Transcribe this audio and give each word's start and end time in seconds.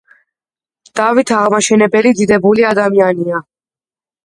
დავით 1.01 1.33
აღმაშენებელი 1.41 2.15
დიდებული 2.23 2.69
ადამიანია 2.73 3.45